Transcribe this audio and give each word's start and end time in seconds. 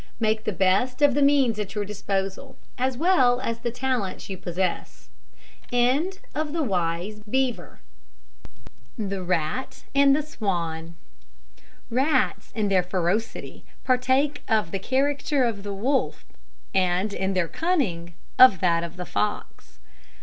Make 0.19 0.45
the 0.45 0.51
best 0.51 1.03
of 1.03 1.13
the 1.13 1.21
means 1.21 1.59
at 1.59 1.75
your 1.75 1.85
disposal, 1.85 2.57
as 2.75 2.97
well 2.97 3.39
as 3.39 3.57
of 3.57 3.61
the 3.61 3.69
talents 3.69 4.31
you 4.31 4.35
possess. 4.35 5.09
THE 5.71 5.77
RAT 8.97 9.83
AND 9.93 10.15
THE 10.15 10.21
SWAN. 10.23 10.95
Rats, 11.91 12.51
in 12.55 12.67
their 12.69 12.81
ferocity, 12.83 13.63
partake 13.83 14.41
of 14.47 14.71
the 14.71 14.79
character 14.79 15.43
of 15.45 15.61
the 15.61 15.71
wolf, 15.75 16.25
and 16.73 17.13
in 17.13 17.35
their 17.35 17.47
cunning, 17.47 18.15
of 18.39 18.59
that 18.59 18.83
of 18.83 18.97
the 18.97 19.05
fox. 19.05 19.77